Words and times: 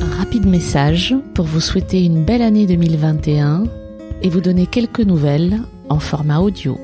Un 0.00 0.10
rapide 0.18 0.46
message 0.46 1.14
pour 1.34 1.44
vous 1.44 1.60
souhaiter 1.60 2.04
une 2.04 2.24
belle 2.24 2.42
année 2.42 2.66
2021 2.66 3.64
et 4.22 4.28
vous 4.28 4.40
donner 4.40 4.66
quelques 4.66 5.00
nouvelles 5.00 5.60
en 5.88 5.98
format 5.98 6.40
audio. 6.40 6.78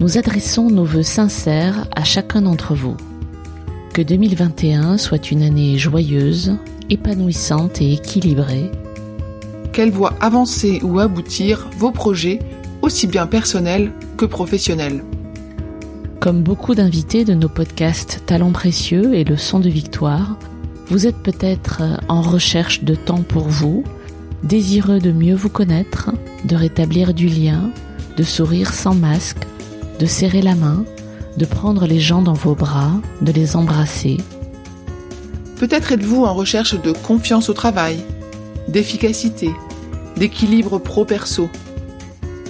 Nous 0.00 0.18
adressons 0.18 0.68
nos 0.70 0.84
voeux 0.84 1.02
sincères 1.02 1.86
à 1.94 2.04
chacun 2.04 2.42
d'entre 2.42 2.74
vous. 2.74 2.96
Que 3.92 4.02
2021 4.02 4.98
soit 4.98 5.30
une 5.30 5.42
année 5.42 5.78
joyeuse, 5.78 6.56
épanouissante 6.90 7.80
et 7.80 7.92
équilibrée. 7.92 8.70
Qu'elle 9.72 9.90
voit 9.90 10.14
avancer 10.20 10.80
ou 10.82 10.98
aboutir 10.98 11.70
vos 11.78 11.90
projets, 11.90 12.40
aussi 12.82 13.06
bien 13.06 13.26
personnels 13.26 13.92
que 14.16 14.24
professionnels. 14.24 15.04
Comme 16.24 16.42
beaucoup 16.42 16.74
d'invités 16.74 17.26
de 17.26 17.34
nos 17.34 17.50
podcasts 17.50 18.22
Talents 18.24 18.52
précieux 18.52 19.12
et 19.12 19.24
Leçons 19.24 19.60
de 19.60 19.68
victoire, 19.68 20.38
vous 20.86 21.06
êtes 21.06 21.18
peut-être 21.18 21.82
en 22.08 22.22
recherche 22.22 22.82
de 22.82 22.94
temps 22.94 23.20
pour 23.20 23.42
vous, 23.42 23.84
désireux 24.42 25.00
de 25.00 25.12
mieux 25.12 25.34
vous 25.34 25.50
connaître, 25.50 26.12
de 26.46 26.56
rétablir 26.56 27.12
du 27.12 27.26
lien, 27.26 27.70
de 28.16 28.22
sourire 28.22 28.72
sans 28.72 28.94
masque, 28.94 29.46
de 29.98 30.06
serrer 30.06 30.40
la 30.40 30.54
main, 30.54 30.86
de 31.36 31.44
prendre 31.44 31.84
les 31.84 32.00
gens 32.00 32.22
dans 32.22 32.32
vos 32.32 32.54
bras, 32.54 33.02
de 33.20 33.30
les 33.30 33.54
embrasser. 33.54 34.16
Peut-être 35.58 35.92
êtes-vous 35.92 36.24
en 36.24 36.32
recherche 36.32 36.80
de 36.80 36.92
confiance 36.92 37.50
au 37.50 37.52
travail, 37.52 37.98
d'efficacité, 38.68 39.50
d'équilibre 40.16 40.78
pro-perso. 40.78 41.50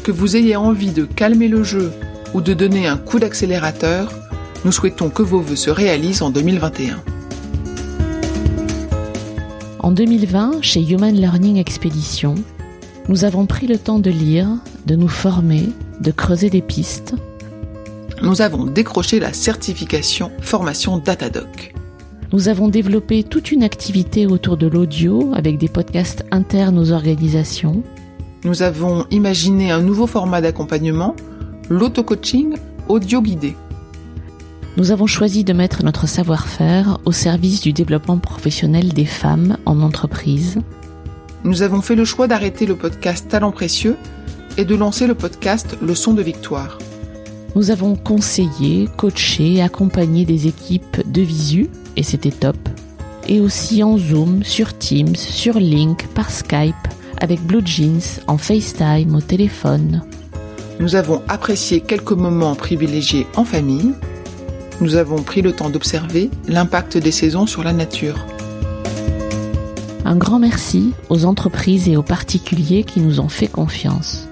Que 0.05 0.13
vous 0.13 0.37
ayez 0.37 0.55
envie 0.55 0.93
de 0.93 1.07
calmer 1.07 1.49
le 1.49 1.65
jeu 1.65 1.91
ou 2.35 2.41
de 2.41 2.53
donner 2.53 2.87
un 2.87 2.97
coup 2.97 3.19
d'accélérateur, 3.19 4.13
nous 4.65 4.73
souhaitons 4.73 5.09
que 5.09 5.23
vos 5.23 5.41
vœux 5.41 5.57
se 5.57 5.71
réalisent 5.71 6.23
en 6.23 6.31
2021. 6.31 7.01
En 9.79 9.93
2020, 9.93 10.63
chez 10.63 10.83
Human 10.83 11.15
Learning 11.15 11.57
Expedition, 11.57 12.35
nous 13.09 13.25
avons 13.25 13.47
pris 13.47 13.67
le 13.67 13.79
temps 13.79 13.99
de 13.99 14.11
lire, 14.11 14.49
de 14.87 14.97
nous 14.97 15.09
former, 15.09 15.69
de 16.01 16.11
creuser 16.11 16.51
des 16.51 16.63
pistes, 16.63 17.15
nous 18.23 18.41
avons 18.41 18.65
décroché 18.65 19.21
la 19.21 19.33
certification 19.33 20.31
formation 20.41 20.99
Datadoc. 20.99 21.75
Nous 22.33 22.49
avons 22.49 22.69
développé 22.69 23.23
toute 23.23 23.53
une 23.53 23.63
activité 23.63 24.27
autour 24.27 24.57
de 24.57 24.67
l'audio 24.67 25.33
avec 25.35 25.59
des 25.59 25.69
podcasts 25.69 26.25
internes 26.31 26.79
aux 26.79 26.93
organisations. 26.93 27.83
Nous 28.45 28.63
avons 28.63 29.05
imaginé 29.11 29.73
un 29.73 29.81
nouveau 29.81 30.07
format 30.07 30.41
d'accompagnement, 30.41 31.15
l'auto-coaching 31.69 32.57
audio 32.89 33.23
guidé. 33.23 33.57
Nous 34.77 34.91
avons 34.91 35.07
choisi 35.07 35.45
de 35.45 35.53
mettre 35.53 35.85
notre 35.85 36.07
savoir-faire 36.07 36.99
au 37.05 37.13
service 37.13 37.61
du 37.61 37.73
développement 37.73 38.19
professionnel 38.19 38.93
des 38.93 39.07
femmes 39.07 39.57
en 39.67 39.81
entreprise. 39.81 40.59
Nous 41.45 41.63
avons 41.63 41.81
fait 41.81 41.95
le 41.95 42.05
choix 42.05 42.27
d'arrêter 42.27 42.67
le 42.67 42.75
podcast 42.75 43.29
Talent 43.29 43.53
précieux 43.53 43.97
et 44.57 44.65
de 44.65 44.75
lancer 44.75 45.07
le 45.07 45.15
podcast 45.15 45.77
Leçon 45.81 46.13
de 46.13 46.23
victoire. 46.23 46.79
Nous 47.55 47.71
avons 47.71 47.95
conseillé, 47.95 48.89
coaché, 48.97 49.63
accompagné 49.63 50.25
des 50.25 50.49
équipes 50.49 51.09
de 51.11 51.23
visu, 51.23 51.71
et 51.97 52.03
c'était 52.03 52.33
top. 52.33 52.57
Et 53.29 53.41
aussi 53.41 53.83
en 53.85 53.97
Zoom, 53.97 54.43
sur 54.43 54.77
Teams, 54.77 55.15
sur 55.15 55.61
Link, 55.61 56.09
par 56.15 56.31
Skype, 56.31 56.75
avec 57.21 57.41
Blue 57.43 57.65
Jeans, 57.65 58.21
en 58.27 58.39
FaceTime, 58.39 59.15
au 59.15 59.21
téléphone. 59.21 60.03
Nous 60.81 60.97
avons 60.97 61.23
apprécié 61.29 61.81
quelques 61.81 62.13
moments 62.13 62.55
privilégiés 62.55 63.27
en 63.37 63.45
famille. 63.45 63.93
Nous 64.81 64.97
avons 64.97 65.23
pris 65.23 65.43
le 65.43 65.53
temps 65.53 65.71
d'observer 65.71 66.31
l'impact 66.49 66.99
des 66.99 67.13
saisons 67.13 67.47
sur 67.47 67.63
la 67.63 67.73
nature. 67.73 68.27
Un 70.05 70.17
grand 70.17 70.39
merci 70.39 70.93
aux 71.09 71.25
entreprises 71.25 71.89
et 71.89 71.97
aux 71.97 72.03
particuliers 72.03 72.85
qui 72.85 73.01
nous 73.01 73.21
ont 73.21 73.29
fait 73.29 73.47
confiance. 73.47 74.29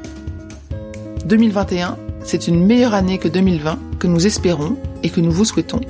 2021 1.26 1.96
c'est 2.24 2.46
une 2.48 2.64
meilleure 2.64 2.94
année 2.94 3.18
que 3.18 3.28
2020 3.28 3.78
que 3.98 4.06
nous 4.06 4.26
espérons 4.26 4.76
et 5.02 5.10
que 5.10 5.20
nous 5.20 5.32
vous 5.32 5.44
souhaitons. 5.44 5.80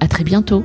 À 0.00 0.08
très 0.08 0.24
bientôt. 0.24 0.64